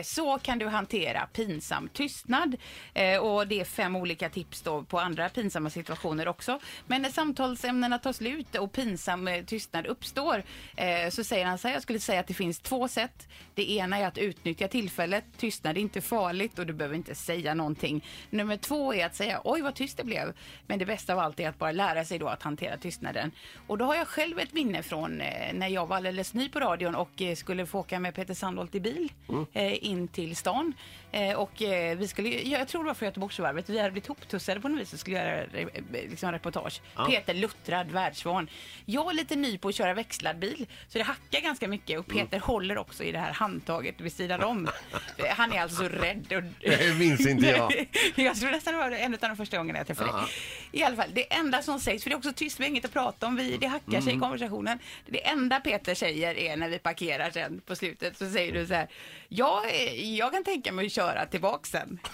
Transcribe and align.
eh, 0.00 0.04
så 0.04 0.38
kan 0.38 0.58
du 0.58 0.66
hantera 0.66 1.26
pinsam 1.26 1.88
tystnad. 1.88 2.56
Eh, 2.94 3.18
och 3.18 3.46
det 3.46 3.60
är 3.60 3.64
fem 3.64 3.96
olika 3.96 4.28
tips 4.28 4.62
då 4.62 4.82
på 4.82 4.98
andra 4.98 5.28
pinsamma 5.28 5.70
situationer 5.70 6.28
också. 6.28 6.60
Men 6.86 7.02
när 7.02 7.10
samtalsämnena 7.10 7.98
tar 7.98 8.12
slut 8.12 8.54
och 8.54 8.72
pinsam 8.72 9.28
eh, 9.28 9.44
tystnad 9.44 9.86
uppstår 9.86 10.42
så 11.10 11.24
säger 11.24 11.44
han 11.44 11.58
så 11.58 11.68
här, 11.68 11.74
jag 11.74 11.82
skulle 11.82 12.00
säga 12.00 12.20
att 12.20 12.26
det 12.26 12.34
finns 12.34 12.60
två 12.60 12.88
sätt. 12.88 13.28
Det 13.54 13.70
ena 13.70 13.98
är 13.98 14.06
att 14.06 14.18
utnyttja 14.18 14.68
tillfället. 14.68 15.24
Tystnad 15.36 15.76
är 15.76 15.80
inte 15.80 16.00
farligt 16.00 16.58
och 16.58 16.66
du 16.66 16.72
behöver 16.72 16.96
inte 16.96 17.14
säga 17.14 17.54
någonting. 17.54 18.04
Nummer 18.30 18.56
två 18.56 18.94
är 18.94 19.06
att 19.06 19.14
säga, 19.14 19.40
oj 19.44 19.60
vad 19.60 19.74
tyst 19.74 19.96
det 19.96 20.04
blev. 20.04 20.32
Men 20.66 20.78
det 20.78 20.86
bästa 20.86 21.12
av 21.12 21.18
allt 21.18 21.40
är 21.40 21.48
att 21.48 21.58
bara 21.58 21.72
lära 21.72 22.04
sig 22.04 22.18
då 22.18 22.28
att 22.28 22.42
hantera 22.42 22.76
tystnaden. 22.76 23.30
Och 23.66 23.78
då 23.78 23.84
har 23.84 23.94
jag 23.94 24.08
själv 24.08 24.38
ett 24.38 24.52
minne 24.52 24.82
från 24.82 25.22
när 25.52 25.68
jag 25.68 25.86
var 25.86 25.96
alldeles 25.96 26.34
ny 26.34 26.48
på 26.48 26.60
radion 26.60 26.94
och 26.94 27.22
skulle 27.36 27.66
få 27.66 27.78
åka 27.78 28.00
med 28.00 28.14
Peter 28.14 28.34
Sandholt 28.34 28.74
i 28.74 28.80
bil 28.80 29.12
eh, 29.52 29.84
in 29.90 30.08
till 30.08 30.36
stan. 30.36 30.74
Eh, 31.12 31.36
och 31.36 31.62
eh, 31.62 31.98
vi 31.98 32.08
skulle, 32.08 32.28
jag 32.28 32.68
tror 32.68 32.82
det 32.82 32.86
var 32.86 32.94
för 32.94 33.06
Göteborgsvarvet, 33.06 33.68
vi 33.68 33.78
hade 33.78 33.90
blivit 33.90 34.08
hoptussade 34.08 34.60
på 34.60 34.68
något 34.68 34.80
vis 34.80 34.92
och 34.92 34.98
skulle 34.98 35.16
göra 35.16 35.42
eh, 35.42 35.68
liksom, 35.92 36.32
reportage. 36.32 36.80
Peter 37.08 37.34
luttrad, 37.34 37.90
världsvan. 37.90 38.48
Jag 38.86 39.10
är 39.10 39.14
lite 39.14 39.36
ny 39.36 39.58
på 39.58 39.68
att 39.68 39.74
köra 39.74 39.94
växlad 39.94 40.38
bil, 40.38 40.66
så 40.88 40.98
det 40.98 41.04
hackar 41.04 41.40
ganska 41.40 41.68
mycket 41.68 41.98
och 41.98 42.06
Peter 42.06 42.38
håller 42.38 42.78
också 42.78 43.04
i 43.04 43.12
det 43.12 43.18
här 43.18 43.32
handtaget 43.32 44.00
vid 44.00 44.12
sidan 44.12 44.42
om. 44.42 44.68
Han 45.28 45.52
är 45.52 45.60
alltså 45.60 45.76
så 45.76 45.88
rädd. 45.88 46.32
Och, 46.32 46.42
Det 46.60 46.98
minns 46.98 47.26
inte 47.26 47.46
jag. 47.46 47.86
jag 48.14 48.36
tror 48.36 48.50
nästan 48.50 48.74
det 48.74 48.80
var 48.80 48.90
en 48.90 49.14
av 49.14 49.20
de 49.20 49.36
första 49.36 49.56
gångerna 49.56 49.78
jag 49.78 49.86
träffade 49.86 50.12
dig. 50.12 50.28
I 50.72 50.82
alla 50.82 50.96
fall, 50.96 51.10
det 51.12 51.32
enda 51.32 51.62
som 51.62 51.80
sägs, 51.80 52.02
för 52.02 52.10
det 52.10 52.14
är 52.14 52.18
också 52.18 52.32
tyst, 52.32 52.60
vi 52.60 52.64
har 52.64 52.68
inget 52.68 52.84
att 52.84 52.92
prata 52.92 53.26
om, 53.26 53.36
vi, 53.36 53.56
det 53.56 53.66
hackar 53.66 54.00
sig 54.00 54.16
i 54.16 54.18
konversationen. 54.18 54.78
Det 55.06 55.26
enda 55.26 55.60
Peter 55.60 55.94
säger 55.94 56.38
är 56.38 56.56
när 56.56 56.68
vi 56.68 56.78
parkerar 56.78 57.30
sen 57.30 57.60
på 57.66 57.76
slutet, 57.76 58.18
så 58.18 58.30
säger 58.30 58.52
du 58.52 58.66
så 58.66 58.74
här, 58.74 58.88
jag, 59.28 59.64
eh, 59.64 59.69
jag 60.16 60.32
kan 60.32 60.44
tänka 60.44 60.72
mig 60.72 60.86
att 60.86 60.92
köra 60.92 61.26
tillbaks 61.26 61.70
sen. 61.70 61.98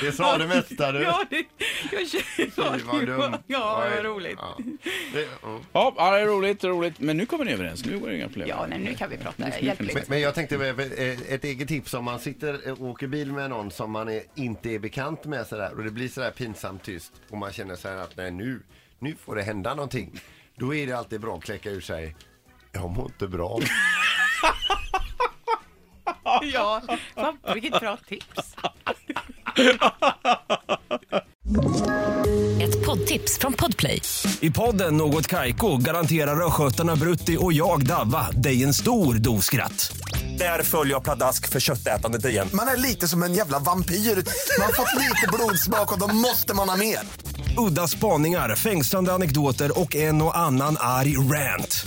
Det 0.00 0.12
sa 0.12 0.38
det 0.38 0.46
mesta 0.46 0.92
du. 0.92 1.02
Ja, 1.02 1.24
det, 1.30 1.44
jag 1.92 2.08
kör, 2.08 2.20
Fy, 2.20 2.50
vad 2.84 3.06
dumt. 3.06 3.38
Ja, 3.46 3.90
vad 3.94 4.04
roligt. 4.04 4.38
Ja. 4.38 4.56
Det, 5.12 5.28
ja. 5.42 5.60
Ja, 5.72 5.94
ja, 5.96 6.10
det 6.10 6.20
är 6.20 6.26
roligt, 6.26 6.64
roligt. 6.64 7.00
Men 7.00 7.16
nu 7.16 7.26
kommer 7.26 7.44
ni 7.44 7.52
överens. 7.52 7.84
Nu 7.84 7.98
går 7.98 8.08
det 8.08 8.16
inga 8.16 8.28
problem. 8.28 8.48
Ja, 8.48 8.66
nej, 8.68 8.78
nu 8.78 8.94
kan 8.94 9.10
vi 9.10 9.16
prata 9.16 9.50
Men, 9.78 10.00
men 10.08 10.20
jag 10.20 10.34
tänkte 10.34 10.56
eh, 10.56 11.32
ett 11.32 11.44
eget 11.44 11.68
tips 11.68 11.94
om 11.94 12.04
man 12.04 12.20
sitter 12.20 12.72
och 12.72 12.80
åker 12.80 13.06
bil 13.06 13.32
med 13.32 13.50
någon 13.50 13.70
som 13.70 13.90
man 13.90 14.08
är, 14.08 14.22
inte 14.34 14.70
är 14.70 14.78
bekant 14.78 15.24
med 15.24 15.46
sådär 15.46 15.72
och 15.76 15.84
det 15.84 15.90
blir 15.90 16.08
sådär 16.08 16.30
pinsamt 16.30 16.84
tyst 16.84 17.12
och 17.30 17.38
man 17.38 17.52
känner 17.52 17.76
så 17.76 17.88
här 17.88 17.96
att 17.96 18.16
nej 18.16 18.30
nu, 18.30 18.60
nu 18.98 19.14
får 19.24 19.36
det 19.36 19.42
hända 19.42 19.74
någonting. 19.74 20.20
Då 20.56 20.74
är 20.74 20.86
det 20.86 20.92
alltid 20.92 21.20
bra 21.20 21.36
att 21.36 21.44
kläcka 21.44 21.70
ur 21.70 21.80
sig 21.80 22.16
jag 22.76 22.90
mår 22.90 23.04
inte 23.06 23.28
bra. 23.28 23.58
Ja, 26.52 26.82
vad, 27.14 27.54
vilket 27.54 27.80
bra 27.80 27.98
tips. 28.08 28.54
Ett 32.62 32.86
poddtips 32.86 33.38
från 33.38 33.52
Podplay. 33.52 34.02
I 34.40 34.50
podden 34.50 34.96
Något 34.96 35.26
Kaiko 35.26 35.76
garanterar 35.76 36.46
östgötarna 36.46 36.96
Brutti 36.96 37.36
och 37.40 37.52
jag, 37.52 37.86
Davva, 37.86 38.30
dig 38.30 38.64
en 38.64 38.74
stor 38.74 39.14
dos 39.14 39.44
skratt. 39.44 39.96
Där 40.38 40.62
följer 40.62 40.94
jag 40.94 41.04
pladask 41.04 41.48
för 41.48 41.60
köttätandet 41.60 42.24
igen. 42.24 42.48
Man 42.52 42.68
är 42.68 42.76
lite 42.76 43.08
som 43.08 43.22
en 43.22 43.34
jävla 43.34 43.58
vampyr. 43.58 43.94
Man 43.94 44.66
har 44.66 44.72
fått 44.72 44.94
lite 45.02 45.28
blodsmak 45.32 45.92
och 45.92 45.98
då 45.98 46.14
måste 46.14 46.54
man 46.54 46.68
ha 46.68 46.76
mer. 46.76 46.98
Udda 47.58 47.88
spaningar, 47.88 48.54
fängslande 48.56 49.12
anekdoter 49.12 49.80
och 49.80 49.96
en 49.96 50.22
och 50.22 50.38
annan 50.38 50.76
arg 50.80 51.16
rant. 51.16 51.86